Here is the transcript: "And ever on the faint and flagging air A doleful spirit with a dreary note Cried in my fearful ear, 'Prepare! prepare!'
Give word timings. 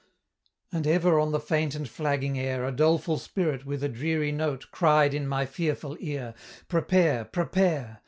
"And 0.71 0.87
ever 0.87 1.19
on 1.19 1.31
the 1.31 1.39
faint 1.39 1.75
and 1.75 1.87
flagging 1.87 2.39
air 2.39 2.65
A 2.65 2.71
doleful 2.71 3.19
spirit 3.19 3.67
with 3.67 3.83
a 3.83 3.87
dreary 3.89 4.31
note 4.31 4.71
Cried 4.71 5.13
in 5.13 5.27
my 5.27 5.45
fearful 5.45 5.95
ear, 5.99 6.33
'Prepare! 6.67 7.25
prepare!' 7.25 7.99